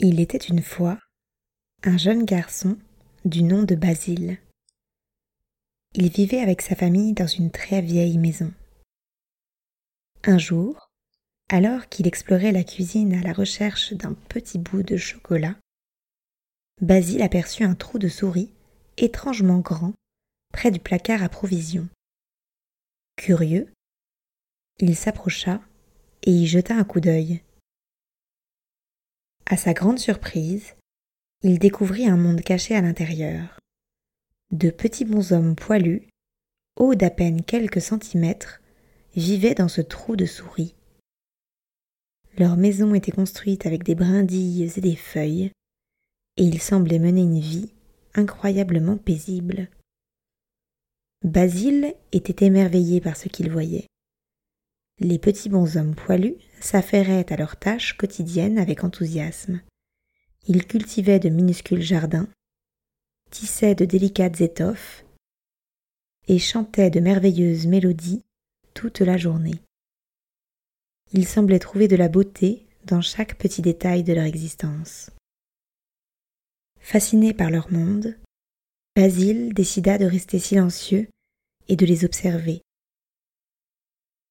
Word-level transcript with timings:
Il 0.00 0.20
était 0.20 0.38
une 0.38 0.62
fois 0.62 0.96
un 1.82 1.96
jeune 1.96 2.24
garçon 2.24 2.78
du 3.24 3.42
nom 3.42 3.64
de 3.64 3.74
Basile. 3.74 4.38
Il 5.94 6.08
vivait 6.08 6.38
avec 6.38 6.62
sa 6.62 6.76
famille 6.76 7.14
dans 7.14 7.26
une 7.26 7.50
très 7.50 7.82
vieille 7.82 8.16
maison. 8.16 8.52
Un 10.22 10.38
jour, 10.38 10.88
alors 11.48 11.88
qu'il 11.88 12.06
explorait 12.06 12.52
la 12.52 12.62
cuisine 12.62 13.12
à 13.12 13.22
la 13.22 13.32
recherche 13.32 13.92
d'un 13.92 14.14
petit 14.14 14.58
bout 14.58 14.84
de 14.84 14.96
chocolat, 14.96 15.56
Basile 16.80 17.22
aperçut 17.22 17.64
un 17.64 17.74
trou 17.74 17.98
de 17.98 18.08
souris 18.08 18.52
étrangement 18.98 19.58
grand 19.58 19.94
près 20.52 20.70
du 20.70 20.78
placard 20.78 21.24
à 21.24 21.28
provisions. 21.28 21.88
Curieux, 23.16 23.72
il 24.78 24.94
s'approcha 24.94 25.60
et 26.22 26.30
y 26.30 26.46
jeta 26.46 26.76
un 26.76 26.84
coup 26.84 27.00
d'œil. 27.00 27.42
À 29.50 29.56
sa 29.56 29.72
grande 29.72 29.98
surprise, 29.98 30.74
il 31.42 31.58
découvrit 31.58 32.06
un 32.06 32.18
monde 32.18 32.42
caché 32.42 32.76
à 32.76 32.82
l'intérieur. 32.82 33.58
De 34.50 34.68
petits 34.68 35.06
bonshommes 35.06 35.56
poilus, 35.56 36.06
hauts 36.76 36.94
d'à 36.94 37.08
peine 37.08 37.42
quelques 37.42 37.80
centimètres, 37.80 38.60
vivaient 39.16 39.54
dans 39.54 39.68
ce 39.68 39.80
trou 39.80 40.16
de 40.16 40.26
souris. 40.26 40.74
Leur 42.36 42.58
maison 42.58 42.92
était 42.92 43.10
construite 43.10 43.64
avec 43.64 43.84
des 43.84 43.94
brindilles 43.94 44.64
et 44.64 44.80
des 44.82 44.96
feuilles, 44.96 45.50
et 46.36 46.44
ils 46.44 46.60
semblaient 46.60 46.98
mener 46.98 47.22
une 47.22 47.40
vie 47.40 47.72
incroyablement 48.12 48.98
paisible. 48.98 49.70
Basile 51.24 51.94
était 52.12 52.44
émerveillé 52.44 53.00
par 53.00 53.16
ce 53.16 53.30
qu'il 53.30 53.50
voyait. 53.50 53.86
Les 54.98 55.18
petits 55.18 55.48
bonshommes 55.48 55.94
poilus 55.94 56.36
s'affairaient 56.60 57.32
à 57.32 57.36
leurs 57.36 57.56
tâches 57.56 57.96
quotidiennes 57.96 58.58
avec 58.58 58.84
enthousiasme. 58.84 59.60
Ils 60.46 60.66
cultivaient 60.66 61.18
de 61.18 61.28
minuscules 61.28 61.82
jardins, 61.82 62.28
tissaient 63.30 63.74
de 63.74 63.84
délicates 63.84 64.40
étoffes 64.40 65.04
et 66.26 66.38
chantaient 66.38 66.90
de 66.90 67.00
merveilleuses 67.00 67.66
mélodies 67.66 68.22
toute 68.74 69.00
la 69.00 69.16
journée. 69.16 69.60
Ils 71.12 71.26
semblaient 71.26 71.58
trouver 71.58 71.88
de 71.88 71.96
la 71.96 72.08
beauté 72.08 72.66
dans 72.84 73.00
chaque 73.00 73.36
petit 73.36 73.62
détail 73.62 74.02
de 74.02 74.12
leur 74.12 74.24
existence. 74.24 75.10
Fasciné 76.80 77.34
par 77.34 77.50
leur 77.50 77.70
monde, 77.72 78.16
Basile 78.98 79.54
décida 79.54 79.96
de 79.96 80.06
rester 80.06 80.40
silencieux 80.40 81.08
et 81.68 81.76
de 81.76 81.86
les 81.86 82.04
observer. 82.04 82.62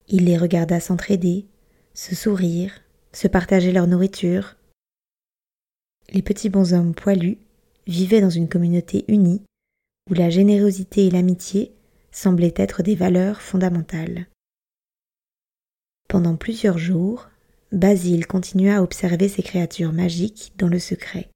Il 0.08 0.26
les 0.26 0.36
regarda 0.36 0.78
s'entraider, 0.78 1.46
se 1.98 2.14
sourire, 2.14 2.80
se 3.12 3.26
partager 3.26 3.72
leur 3.72 3.88
nourriture. 3.88 4.54
Les 6.10 6.22
petits 6.22 6.48
bonshommes 6.48 6.94
poilus 6.94 7.38
vivaient 7.88 8.20
dans 8.20 8.30
une 8.30 8.48
communauté 8.48 9.04
unie 9.08 9.42
où 10.08 10.14
la 10.14 10.30
générosité 10.30 11.06
et 11.06 11.10
l'amitié 11.10 11.74
semblaient 12.12 12.54
être 12.54 12.84
des 12.84 12.94
valeurs 12.94 13.42
fondamentales. 13.42 14.28
Pendant 16.08 16.36
plusieurs 16.36 16.78
jours, 16.78 17.30
Basile 17.72 18.28
continua 18.28 18.76
à 18.76 18.82
observer 18.82 19.28
ces 19.28 19.42
créatures 19.42 19.92
magiques 19.92 20.52
dans 20.56 20.68
le 20.68 20.78
secret. 20.78 21.28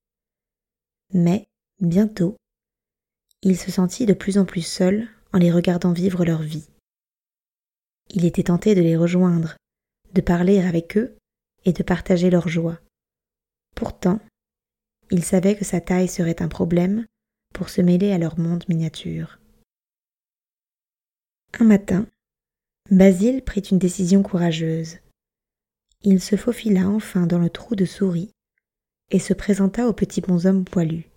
Mais, 1.13 1.45
bientôt, 1.81 2.37
il 3.43 3.59
se 3.59 3.73
sentit 3.73 4.07
de 4.07 4.15
plus 4.15 4.39
en 4.39 4.45
plus 4.45 4.63
seul 4.63 5.09
en 5.33 5.39
les 5.39 5.51
regardant 5.51 5.93
vivre 5.93 6.25
leur 6.25 6.41
vie. 6.41 6.69
Il 8.11 8.25
était 8.25 8.45
tenté 8.45 8.77
de 8.77 8.81
les 8.81 8.97
rejoindre, 8.97 9.57
de 10.13 10.21
parler 10.21 10.61
avec 10.61 10.97
eux 10.97 11.17
et 11.65 11.73
de 11.73 11.83
partager 11.83 12.31
leur 12.31 12.49
joie. 12.49 12.81
Pourtant, 13.75 14.21
il 15.11 15.25
savait 15.25 15.57
que 15.57 15.65
sa 15.65 15.81
taille 15.81 16.09
serait 16.09 16.43
un 16.43 16.49
problème 16.49 17.07
pour 17.53 17.69
se 17.69 17.81
mêler 17.81 18.13
à 18.13 18.19
leur 18.19 18.39
monde 18.39 18.65
miniature. 18.69 19.39
Un 21.59 21.65
matin, 21.65 22.07
Basile 22.91 23.43
prit 23.43 23.61
une 23.61 23.79
décision 23.79 24.23
courageuse. 24.23 24.99
Il 26.03 26.21
se 26.21 26.37
faufila 26.37 26.89
enfin 26.89 27.27
dans 27.27 27.39
le 27.39 27.51
trou 27.51 27.77
de 27.77 27.85
souris 27.85 28.31
et 29.11 29.19
se 29.19 29.35
présenta 29.35 29.87
aux 29.87 29.93
petits 29.93 30.21
bonshommes 30.21 30.65
poilus. 30.65 31.09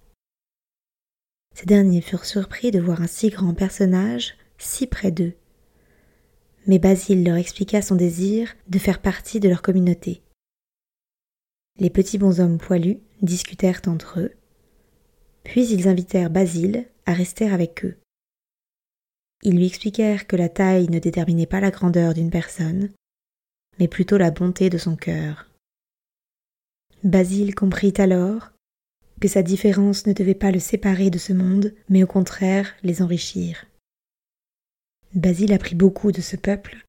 Ces 1.56 1.66
derniers 1.66 2.02
furent 2.02 2.26
surpris 2.26 2.72
de 2.72 2.80
voir 2.80 3.02
un 3.02 3.08
si 3.08 3.30
grand 3.30 3.54
personnage 3.54 4.36
si 4.58 4.88
près 4.88 5.12
d'eux 5.12 5.34
mais 6.68 6.80
Basile 6.80 7.24
leur 7.24 7.36
expliqua 7.36 7.82
son 7.82 7.96
désir 7.96 8.54
de 8.68 8.80
faire 8.80 9.02
partie 9.02 9.40
de 9.40 9.50
leur 9.50 9.62
communauté. 9.62 10.22
Les 11.80 11.90
petits 11.90 12.18
bonshommes 12.18 12.58
poilus 12.58 13.00
discutèrent 13.22 13.82
entre 13.88 14.20
eux, 14.20 14.32
puis 15.44 15.68
ils 15.68 15.88
invitèrent 15.88 16.30
Basile 16.30 16.86
à 17.06 17.14
rester 17.14 17.50
avec 17.50 17.86
eux. 17.86 17.98
Ils 19.44 19.56
lui 19.56 19.68
expliquèrent 19.68 20.26
que 20.26 20.36
la 20.36 20.50
taille 20.50 20.90
ne 20.90 21.00
déterminait 21.00 21.46
pas 21.46 21.60
la 21.60 21.72
grandeur 21.72 22.14
d'une 22.14 22.32
personne, 22.32 22.90
mais 23.80 23.88
plutôt 23.88 24.18
la 24.18 24.32
bonté 24.32 24.70
de 24.70 24.78
son 24.78 24.96
cœur. 24.96 25.50
Basile 27.04 27.54
comprit 27.54 27.94
alors 27.98 28.52
que 29.22 29.28
sa 29.28 29.44
différence 29.44 30.08
ne 30.08 30.14
devait 30.14 30.34
pas 30.34 30.52
le 30.52 30.60
séparer 30.60 31.10
de 31.10 31.18
ce 31.18 31.34
monde, 31.34 31.74
mais 31.90 32.04
au 32.04 32.08
contraire 32.08 32.74
les 32.84 33.02
enrichir. 33.02 33.66
Basile 35.16 35.54
apprit 35.54 35.76
beaucoup 35.76 36.12
de 36.12 36.20
ce 36.20 36.36
peuple 36.36 36.84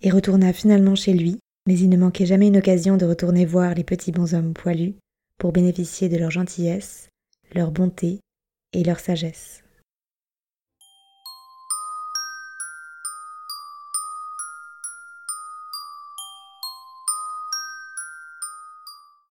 et 0.00 0.10
retourna 0.10 0.54
finalement 0.54 0.94
chez 0.94 1.12
lui, 1.12 1.40
mais 1.66 1.78
il 1.78 1.90
ne 1.90 1.98
manquait 1.98 2.24
jamais 2.24 2.48
une 2.48 2.56
occasion 2.56 2.96
de 2.96 3.04
retourner 3.04 3.44
voir 3.44 3.74
les 3.74 3.84
petits 3.84 4.12
bonshommes 4.12 4.54
poilus 4.54 4.94
pour 5.38 5.52
bénéficier 5.52 6.08
de 6.08 6.16
leur 6.16 6.30
gentillesse, 6.30 7.10
leur 7.52 7.72
bonté 7.72 8.20
et 8.72 8.82
leur 8.82 8.98
sagesse. 8.98 9.62